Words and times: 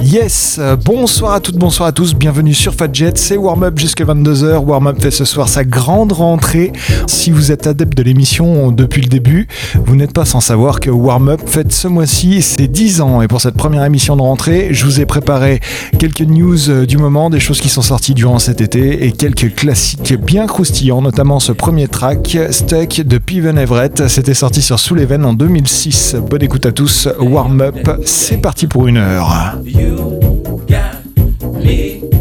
Yes, 0.00 0.58
bonsoir 0.84 1.34
à 1.34 1.40
toutes, 1.40 1.56
bonsoir 1.56 1.88
à 1.88 1.92
tous, 1.92 2.14
bienvenue 2.14 2.54
sur 2.54 2.72
Fadjet, 2.72 3.12
c'est 3.16 3.36
Warm 3.36 3.64
Up 3.64 3.78
jusqu'à 3.78 4.04
22h. 4.04 4.56
Warm 4.56 4.86
Up 4.86 5.02
fait 5.02 5.10
ce 5.10 5.24
soir 5.24 5.48
sa 5.48 5.64
grande 5.64 6.12
rentrée. 6.12 6.72
Si 7.06 7.30
vous 7.30 7.52
êtes 7.52 7.66
adepte 7.66 7.96
de 7.96 8.02
l'émission 8.02 8.70
depuis 8.70 9.02
le 9.02 9.08
début, 9.08 9.48
vous 9.74 9.96
n'êtes 9.96 10.14
pas 10.14 10.24
sans 10.24 10.40
savoir 10.40 10.80
que 10.80 10.88
Warm 10.88 11.28
Up 11.28 11.40
fête 11.44 11.72
ce 11.72 11.88
mois-ci 11.88 12.40
ses 12.40 12.68
10 12.68 13.00
ans. 13.00 13.22
Et 13.22 13.28
pour 13.28 13.40
cette 13.40 13.56
première 13.56 13.84
émission 13.84 14.16
de 14.16 14.22
rentrée, 14.22 14.68
je 14.70 14.84
vous 14.86 15.00
ai 15.00 15.04
préparé 15.04 15.60
quelques 15.98 16.22
news 16.22 16.70
euh, 16.70 16.86
du 16.86 16.96
moment, 16.96 17.28
des 17.28 17.40
choses 17.40 17.60
qui 17.60 17.68
sont 17.68 17.82
sorties 17.82 18.14
durant 18.14 18.38
cet 18.38 18.60
été 18.60 19.04
et 19.04 19.12
quelques 19.12 19.54
classiques 19.54 20.14
bien 20.14 20.46
croustillants, 20.46 21.02
notamment 21.02 21.40
ce 21.40 21.52
premier 21.52 21.88
track, 21.88 22.38
Stuck 22.50 23.00
de 23.00 23.18
Piven 23.18 23.58
Everett. 23.58 24.08
C'était 24.08 24.34
sorti 24.34 24.62
sur 24.62 24.78
Veines 24.94 25.26
en 25.26 25.34
2006. 25.34 26.16
Bonne 26.30 26.42
écoute 26.42 26.64
à 26.66 26.72
tous, 26.72 27.08
Warm 27.20 27.60
Up, 27.60 27.90
c'est 28.04 28.38
parti 28.38 28.66
pour 28.66 28.86
une 28.86 28.96
heure. 28.96 29.37
You 29.38 30.64
got 30.66 31.06
me. 31.42 32.17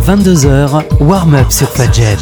22h, 0.00 0.82
warm-up 1.00 1.50
sur 1.50 1.68
Fadjet. 1.68 2.16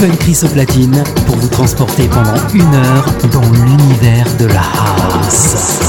Au 0.00 0.48
platine 0.48 1.02
pour 1.26 1.36
vous 1.36 1.48
transporter 1.48 2.06
pendant 2.08 2.36
une 2.54 2.74
heure 2.74 3.06
dans 3.32 3.50
l'univers 3.50 4.26
de 4.38 4.46
la 4.46 4.60
house. 4.60 5.87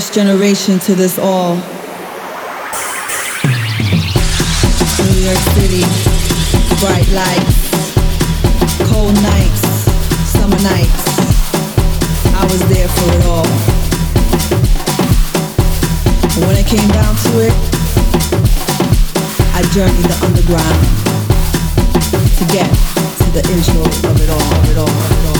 First 0.00 0.14
generation 0.14 0.78
to 0.78 0.94
this 0.94 1.18
all. 1.18 1.56
New 1.56 1.62
York 5.28 5.42
City, 5.52 5.84
bright 6.80 7.04
lights, 7.12 7.92
cold 8.88 9.12
nights, 9.20 9.60
summer 10.32 10.56
nights, 10.62 11.04
I 12.32 12.48
was 12.50 12.62
there 12.72 12.88
for 12.88 13.12
it 13.12 13.24
all. 13.26 13.44
when 16.46 16.56
it 16.56 16.66
came 16.66 16.88
down 16.88 17.14
to 17.26 17.40
it, 17.44 17.52
I 19.52 19.60
journeyed 19.74 20.08
the 20.08 20.16
underground 20.24 20.80
to 22.38 22.44
get 22.48 22.70
to 23.20 23.28
the 23.36 23.44
intro 23.52 23.84
of 24.08 24.16
it 24.22 24.30
all, 24.30 24.40
of 24.40 24.70
it 24.70 24.78
all, 24.78 24.88
of 24.88 25.12
it 25.12 25.26
all. 25.28 25.39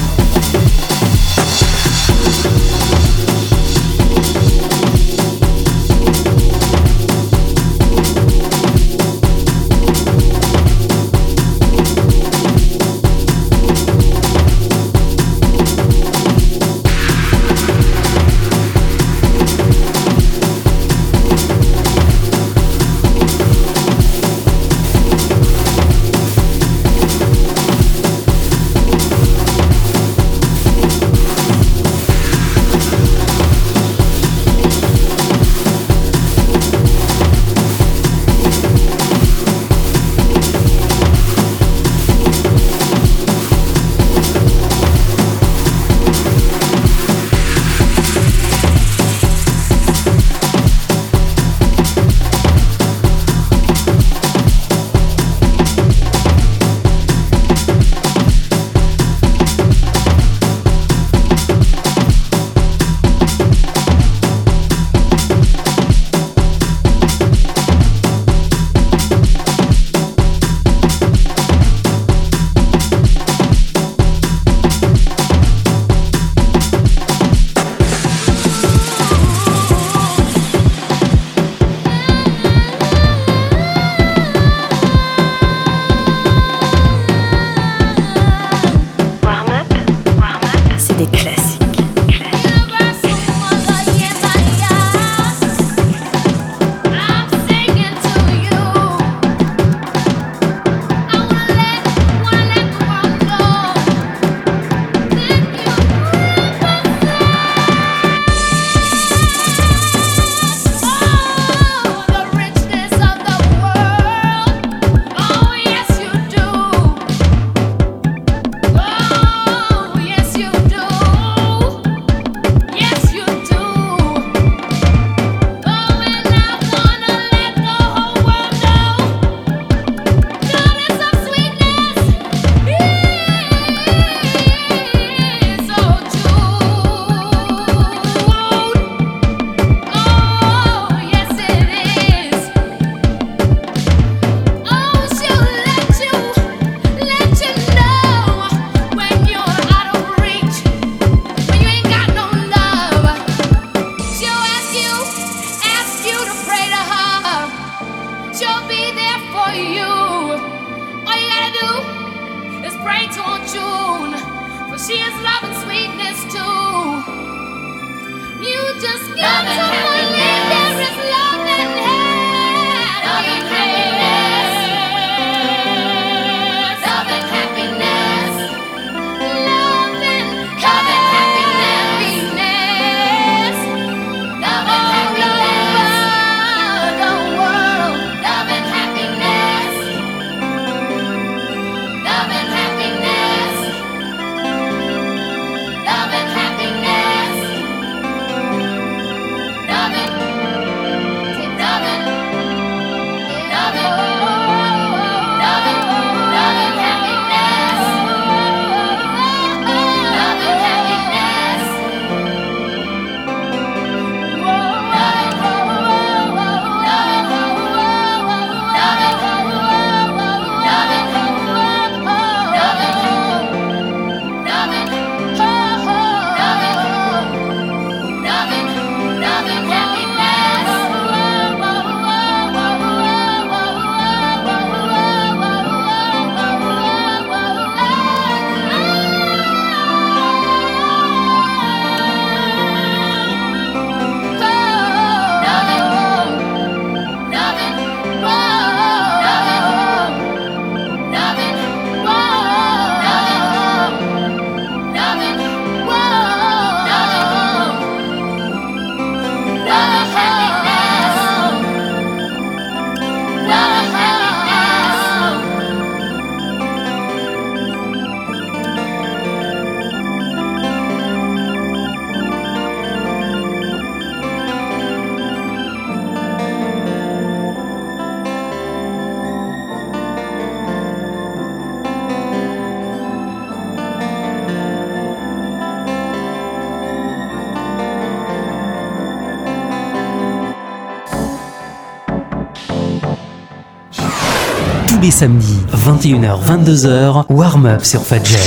samedi, 295.21 295.59
21h-22h, 295.75 297.27
warm-up 297.29 297.85
sur 297.85 298.03
Fadjet. 298.03 298.39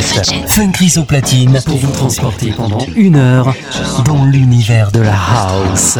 Fun 0.48 0.72
Chris 0.72 0.96
au 0.98 1.04
platine 1.04 1.62
pour 1.68 1.78
vous 1.78 1.92
transporter 1.92 2.52
pendant 2.52 2.80
une 2.96 3.16
heure 3.16 3.54
dans 4.06 4.26
l'univers 4.26 4.92
de 4.92 5.02
la 5.02 5.14
house. 5.14 6.00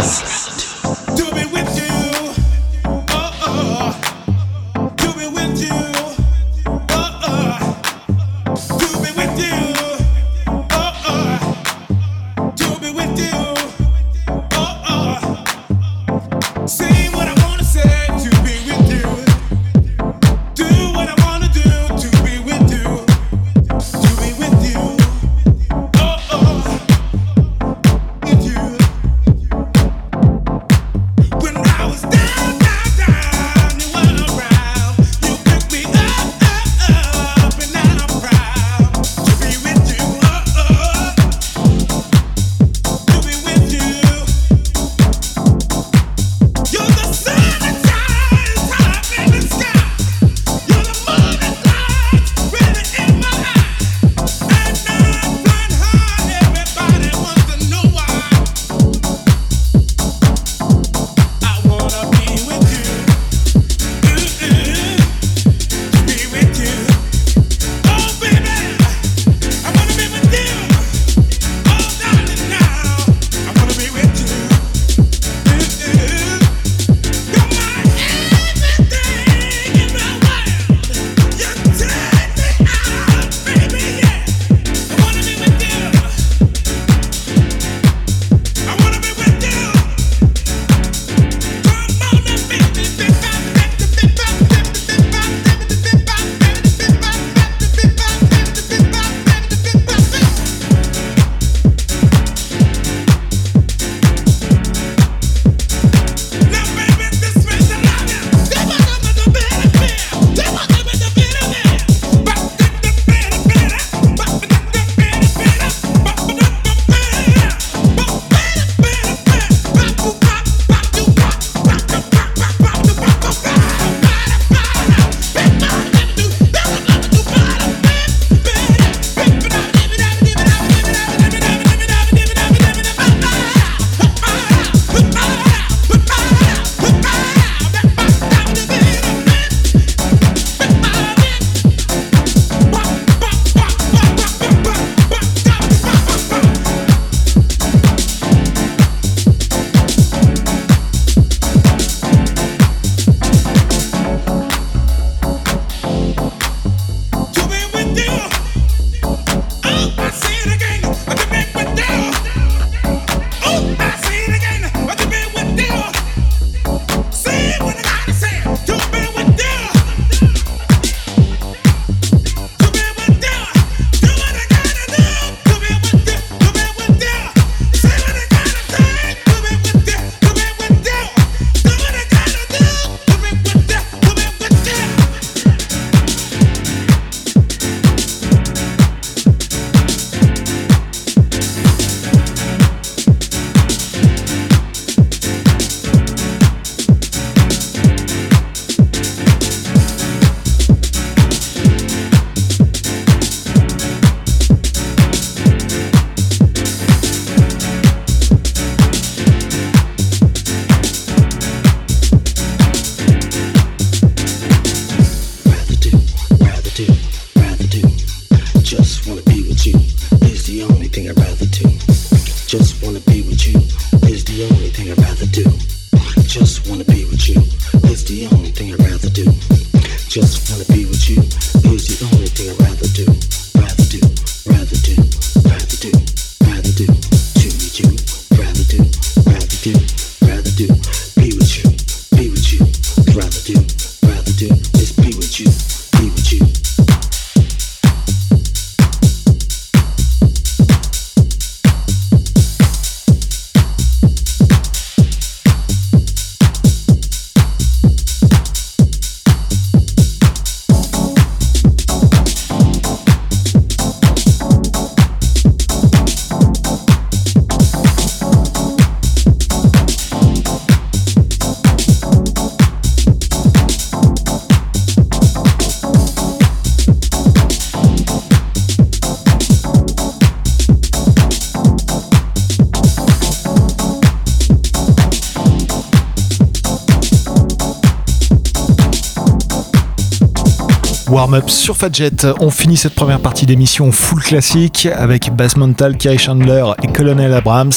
Warm-up 291.34 291.50
sur 291.50 291.76
Fadjet. 291.78 292.12
On 292.40 292.50
finit 292.50 292.78
cette 292.78 292.94
première 292.94 293.20
partie 293.20 293.46
d'émission 293.46 293.92
full 293.92 294.22
classique 294.22 294.88
avec 294.96 295.36
Bass 295.36 295.56
Mental, 295.58 295.98
Kerry 295.98 296.18
Chandler 296.18 296.64
et 296.84 296.88
Colonel 296.88 297.34
Abrams 297.34 297.72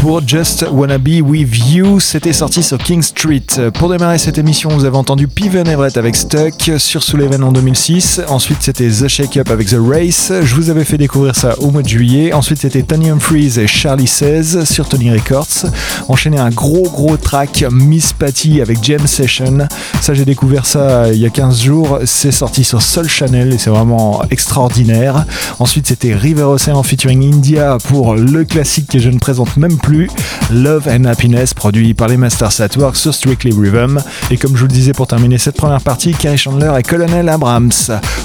pour 0.00 0.26
Just 0.26 0.64
Wanna 0.70 0.98
Be 0.98 1.20
With 1.22 1.70
You. 1.70 2.00
C'était 2.00 2.32
sorti 2.32 2.62
sur 2.62 2.78
King 2.78 3.02
Street. 3.02 3.44
Pour 3.74 3.90
démarrer 3.90 4.18
cette 4.18 4.38
émission, 4.38 4.70
vous 4.70 4.84
avez 4.84 4.96
entendu 4.96 5.28
Piven 5.28 5.66
Everett 5.66 5.96
avec 5.96 6.16
Stuck 6.16 6.70
sur 6.78 7.02
Sullivan 7.02 7.42
en 7.42 7.52
2006. 7.52 8.22
Ensuite, 8.28 8.58
c'était 8.62 8.88
The 8.88 9.08
Shake 9.08 9.36
Up 9.36 9.50
avec 9.50 9.68
The 9.68 9.78
Race. 9.78 10.32
Je 10.42 10.54
vous 10.54 10.70
avais 10.70 10.84
fait 10.84 10.98
découvrir 10.98 11.34
ça 11.34 11.58
au 11.58 11.70
mois 11.70 11.82
de 11.82 11.88
juillet. 11.88 12.32
Ensuite, 12.32 12.58
c'était 12.58 12.82
Tony 12.82 13.10
Humphries 13.10 13.58
et 13.58 13.66
Charlie 13.66 14.06
Says 14.06 14.64
sur 14.64 14.88
Tony 14.88 15.10
Records. 15.10 15.66
Enchaîné 16.08 16.38
un 16.38 16.50
gros 16.50 16.88
gros 16.90 17.16
track 17.16 17.64
Miss 17.70 18.12
Patty 18.12 18.60
avec 18.60 18.78
James 18.82 19.06
Session. 19.06 19.68
Ça, 20.00 20.14
j'ai 20.14 20.24
découvert 20.24 20.66
ça 20.66 21.12
il 21.12 21.18
y 21.18 21.26
a 21.26 21.30
15 21.30 21.60
jours. 21.60 21.98
C'est 22.04 22.32
sorti 22.32 22.64
sur 22.64 22.80
Soul 22.86 23.08
Channel 23.08 23.52
et 23.52 23.58
c'est 23.58 23.70
vraiment 23.70 24.22
extraordinaire. 24.30 25.26
Ensuite, 25.58 25.86
c'était 25.88 26.14
River 26.14 26.44
Ocean 26.44 26.82
featuring 26.82 27.34
India 27.34 27.78
pour 27.88 28.14
le 28.14 28.44
classique 28.44 28.88
que 28.92 28.98
je 28.98 29.10
ne 29.10 29.18
présente 29.18 29.56
même 29.56 29.76
plus, 29.76 30.08
Love 30.52 30.88
and 30.88 31.04
Happiness, 31.04 31.52
produit 31.52 31.94
par 31.94 32.08
les 32.08 32.16
Masters 32.16 32.60
at 32.60 32.78
Work 32.78 32.96
sur 32.96 33.12
Strictly 33.12 33.52
Rhythm. 33.52 34.00
Et 34.30 34.36
comme 34.36 34.54
je 34.54 34.60
vous 34.60 34.68
le 34.68 34.72
disais 34.72 34.92
pour 34.92 35.06
terminer 35.06 35.38
cette 35.38 35.56
première 35.56 35.80
partie, 35.80 36.12
Carrie 36.12 36.38
Chandler 36.38 36.72
et 36.78 36.82
Colonel 36.82 37.28
Abrams. 37.28 37.72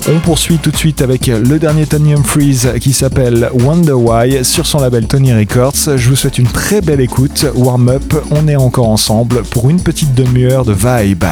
On 0.07 0.19
poursuit 0.19 0.59
tout 0.59 0.71
de 0.71 0.77
suite 0.77 1.01
avec 1.01 1.27
le 1.27 1.59
dernier 1.59 1.85
Tony 1.85 2.13
Humphries 2.13 2.67
qui 2.79 2.93
s'appelle 2.93 3.49
Wonder 3.53 3.93
Why 3.93 4.45
sur 4.45 4.65
son 4.65 4.79
label 4.79 5.07
Tony 5.07 5.33
Records. 5.33 5.97
Je 5.97 6.09
vous 6.09 6.15
souhaite 6.15 6.37
une 6.37 6.47
très 6.47 6.81
belle 6.81 7.01
écoute. 7.01 7.45
Warm 7.55 7.89
up, 7.89 8.13
on 8.29 8.47
est 8.47 8.55
encore 8.55 8.89
ensemble 8.89 9.43
pour 9.43 9.69
une 9.69 9.81
petite 9.81 10.13
demi-heure 10.13 10.65
de 10.65 10.73
vibe. 10.73 11.25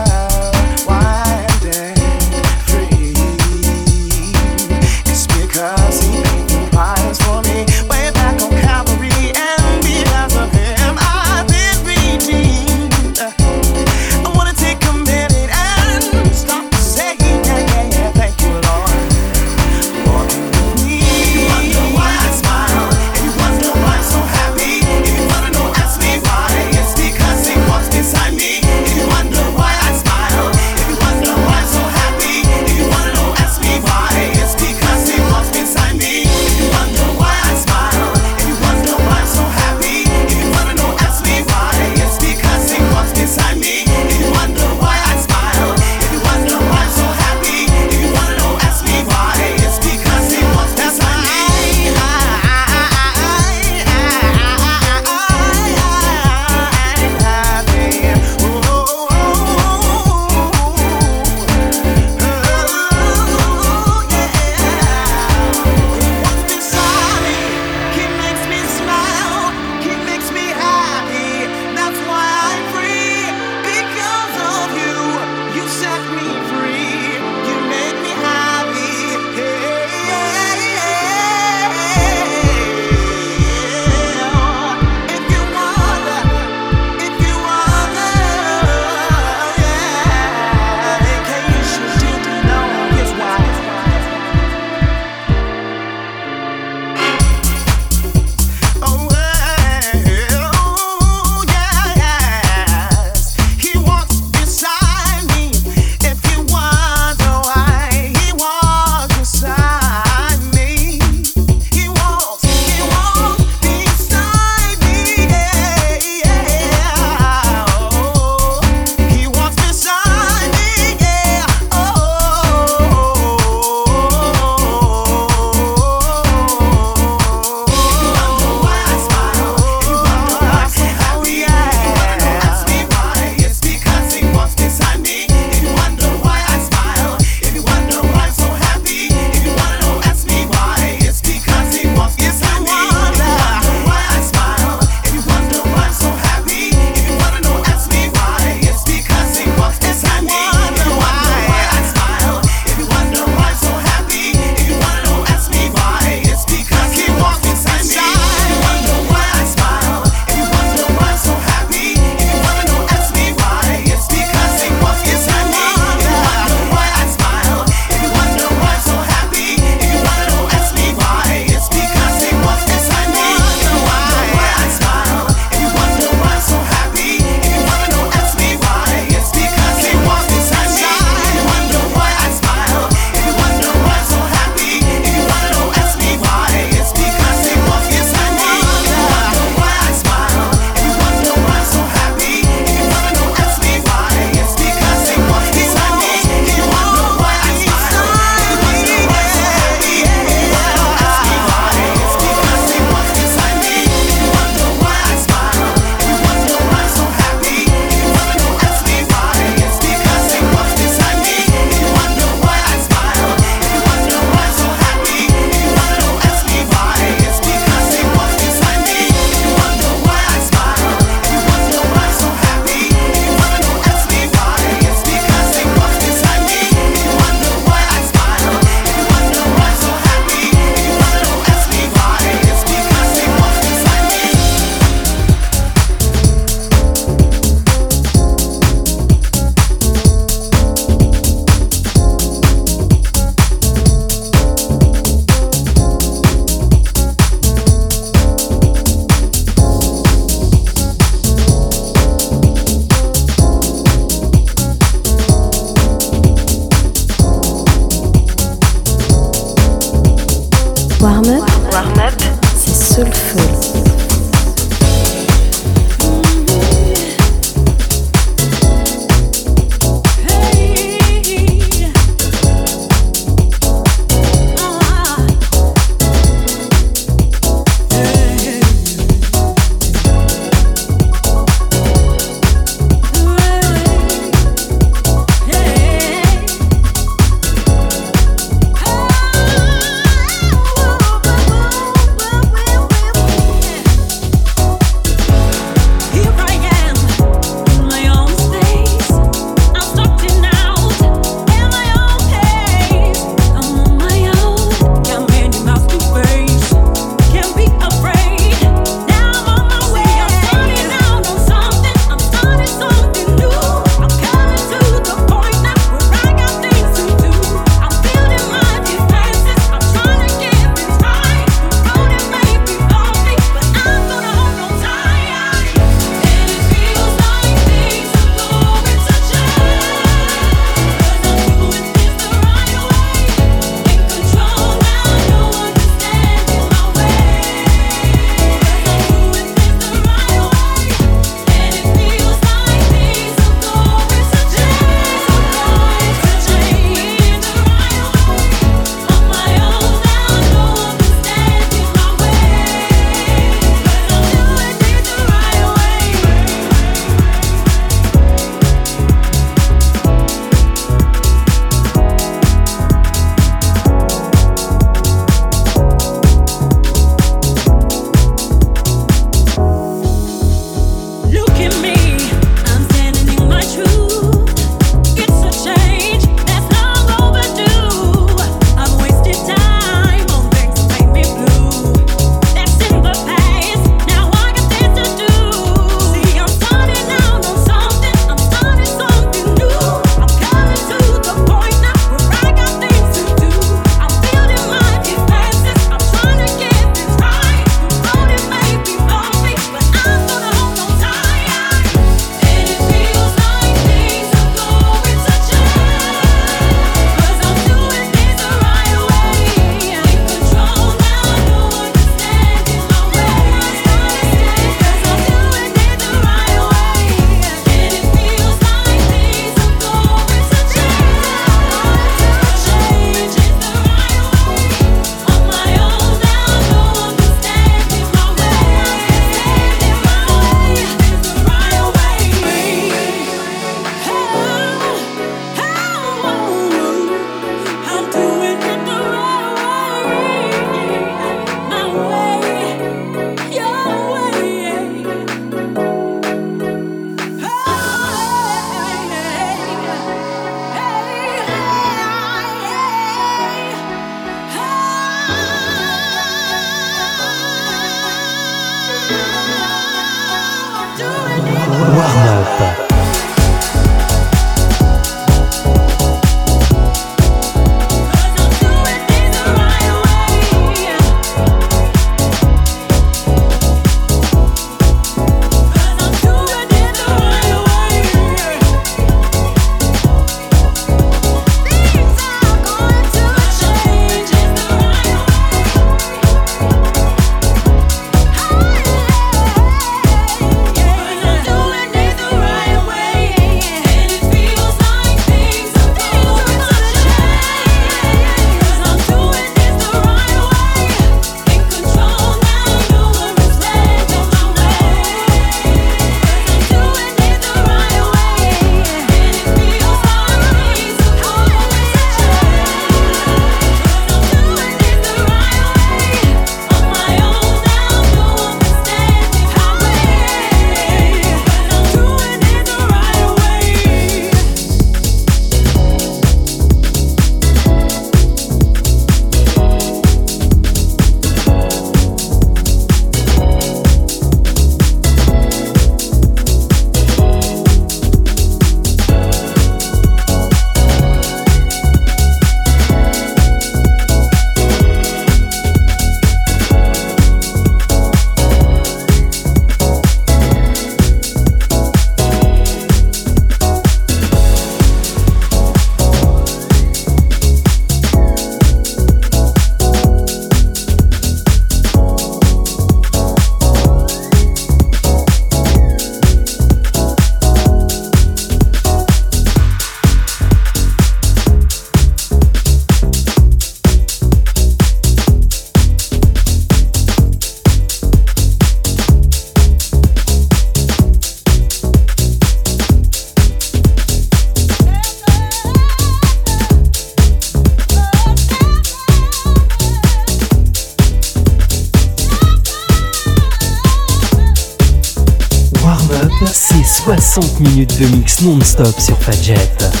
Non-stop 598.43 598.99
sur 598.99 599.17
Fadjet. 599.17 600.00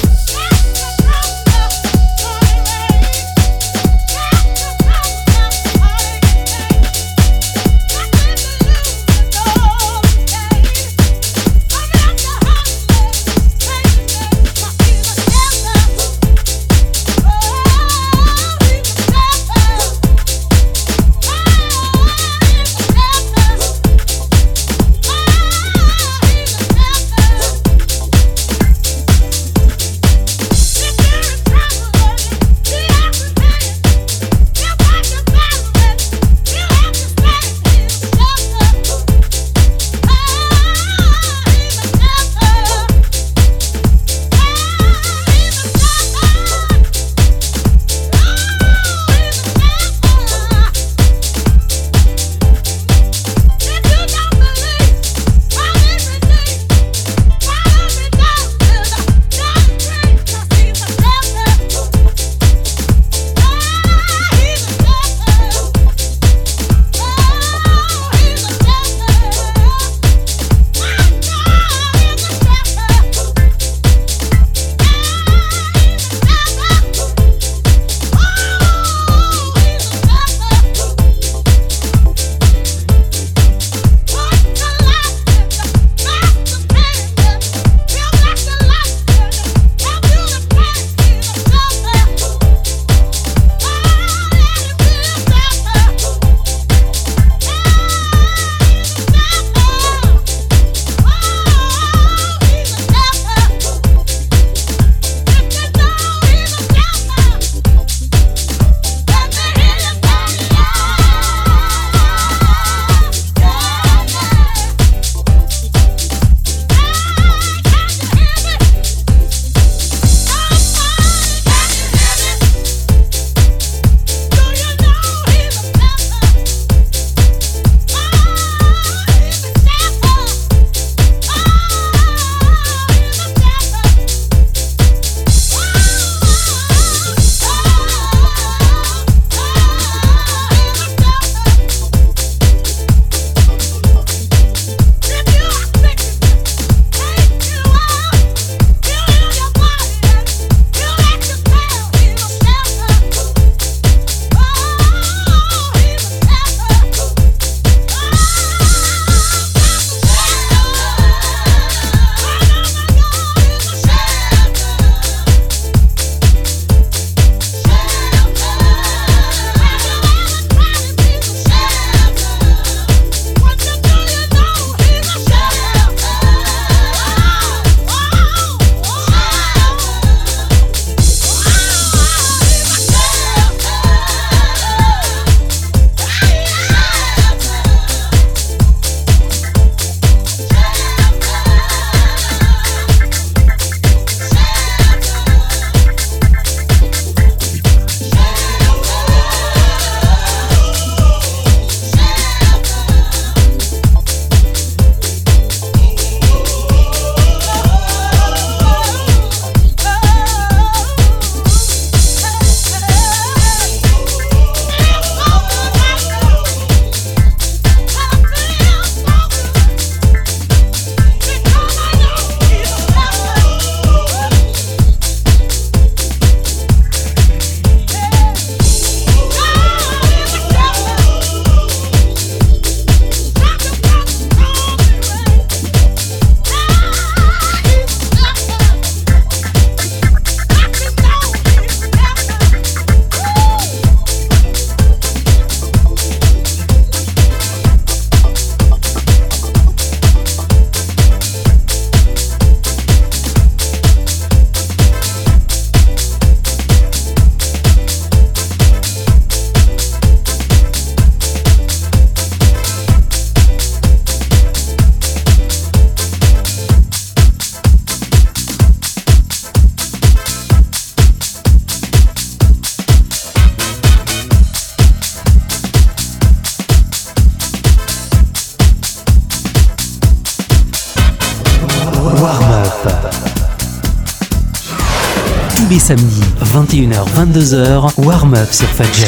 Tous 285.55 285.67
les 285.69 285.79
samedis, 285.79 286.21
21h, 286.41 287.03
22h, 287.15 287.91
warm-up 287.97 288.51
sur 288.51 288.67
Fadjet. 288.67 289.05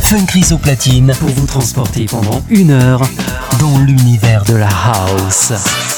Fun 0.00 0.24
Chris 0.26 0.46
au 0.52 0.58
platine 0.58 1.12
pour 1.20 1.28
vous 1.30 1.46
transporter 1.46 2.06
pendant 2.06 2.42
une 2.48 2.70
heure 2.70 3.02
dans 3.58 3.78
l'univers 3.78 4.44
de 4.44 4.54
la 4.54 4.68
house. 4.68 5.89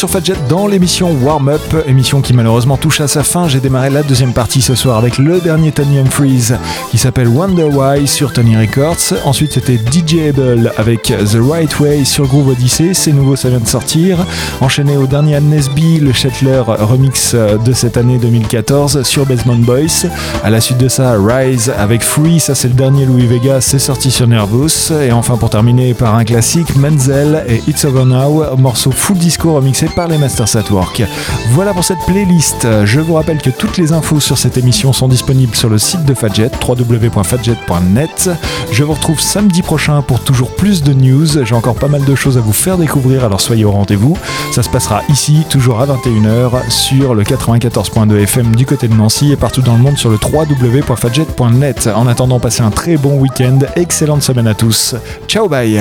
Sur 0.00 0.08
Fadjet 0.08 0.32
dans 0.48 0.66
l'émission 0.66 1.14
Warm 1.20 1.50
Up, 1.50 1.60
émission 1.86 2.22
qui 2.22 2.32
malheureusement 2.32 2.78
touche 2.78 3.02
à 3.02 3.06
sa 3.06 3.22
fin. 3.22 3.48
J'ai 3.48 3.60
démarré 3.60 3.90
la 3.90 4.02
deuxième 4.02 4.32
partie 4.32 4.62
ce 4.62 4.74
soir 4.74 4.96
avec 4.96 5.18
le 5.18 5.42
dernier 5.42 5.72
Tony 5.72 5.98
Humphries 5.98 6.54
qui 6.90 6.96
s'appelle 6.96 7.28
Wonder 7.28 7.64
Why 7.64 8.06
sur 8.06 8.32
Tony 8.32 8.56
Records. 8.56 9.12
Ensuite 9.26 9.52
c'était 9.52 9.76
DJ 9.76 10.30
Able 10.30 10.72
avec 10.78 11.02
The 11.02 11.36
Right 11.38 11.78
Way 11.80 12.06
sur 12.06 12.26
Groove 12.26 12.48
Odyssey, 12.48 12.94
c'est 12.94 13.12
nouveau, 13.12 13.36
ça 13.36 13.50
vient 13.50 13.60
de 13.60 13.66
sortir. 13.66 14.24
Enchaîné 14.62 14.96
au 14.96 15.06
dernier 15.06 15.38
Nesby, 15.38 16.00
le 16.00 16.14
Shetler 16.14 16.62
remix 16.66 17.34
de 17.34 17.72
cette 17.74 17.98
année 17.98 18.16
2014 18.16 19.02
sur 19.02 19.26
Basement 19.26 19.56
Boys. 19.56 20.08
À 20.42 20.48
la 20.48 20.62
suite 20.62 20.78
de 20.78 20.88
ça, 20.88 21.14
Rise 21.18 21.70
avec 21.76 22.02
Free, 22.02 22.40
ça 22.40 22.54
c'est 22.54 22.68
le 22.68 22.74
dernier 22.74 23.04
Louis 23.04 23.26
Vega, 23.26 23.60
c'est 23.60 23.78
sorti 23.78 24.10
sur 24.10 24.26
Nervous. 24.26 24.94
Et 25.02 25.12
enfin 25.12 25.36
pour 25.36 25.50
terminer 25.50 25.92
par 25.92 26.14
un 26.14 26.24
classique, 26.24 26.74
Menzel 26.76 27.44
et 27.46 27.60
It's 27.68 27.84
Over 27.84 28.06
Now, 28.06 28.56
morceau 28.56 28.92
full 28.92 29.18
disco 29.18 29.52
remixé 29.52 29.89
par 29.94 30.08
les 30.08 30.18
Masters 30.18 30.56
at 30.56 30.70
Work. 30.70 31.02
Voilà 31.50 31.72
pour 31.72 31.84
cette 31.84 31.98
playlist. 32.06 32.66
Je 32.84 33.00
vous 33.00 33.14
rappelle 33.14 33.38
que 33.38 33.50
toutes 33.50 33.76
les 33.76 33.92
infos 33.92 34.20
sur 34.20 34.38
cette 34.38 34.58
émission 34.58 34.92
sont 34.92 35.08
disponibles 35.08 35.54
sur 35.54 35.68
le 35.68 35.78
site 35.78 36.04
de 36.04 36.14
Fadjet, 36.14 36.50
www.fadjet.net. 36.66 38.30
Je 38.72 38.84
vous 38.84 38.92
retrouve 38.92 39.20
samedi 39.20 39.62
prochain 39.62 40.02
pour 40.02 40.20
toujours 40.20 40.54
plus 40.54 40.82
de 40.82 40.92
news. 40.92 41.44
J'ai 41.44 41.54
encore 41.54 41.74
pas 41.74 41.88
mal 41.88 42.04
de 42.04 42.14
choses 42.14 42.38
à 42.38 42.40
vous 42.40 42.52
faire 42.52 42.78
découvrir, 42.78 43.24
alors 43.24 43.40
soyez 43.40 43.64
au 43.64 43.72
rendez-vous. 43.72 44.16
Ça 44.52 44.62
se 44.62 44.68
passera 44.68 45.02
ici, 45.08 45.44
toujours 45.48 45.80
à 45.80 45.86
21h, 45.86 46.70
sur 46.70 47.14
le 47.14 47.22
94.2 47.22 48.22
FM 48.22 48.56
du 48.56 48.66
côté 48.66 48.88
de 48.88 48.94
Nancy 48.94 49.32
et 49.32 49.36
partout 49.36 49.62
dans 49.62 49.76
le 49.76 49.82
monde 49.82 49.98
sur 49.98 50.10
le 50.10 50.18
www.fadjet.net. 50.22 51.88
En 51.94 52.06
attendant, 52.06 52.40
passez 52.40 52.62
un 52.62 52.70
très 52.70 52.96
bon 52.96 53.18
week-end, 53.18 53.58
excellente 53.76 54.22
semaine 54.22 54.46
à 54.46 54.54
tous. 54.54 54.94
Ciao, 55.28 55.48
bye 55.48 55.80